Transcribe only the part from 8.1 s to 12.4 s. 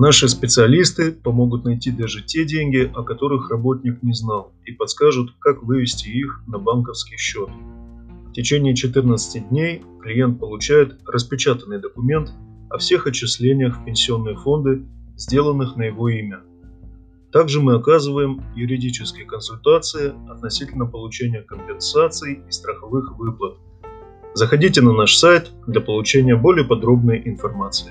В течение 14 дней клиент получает распечатанный документ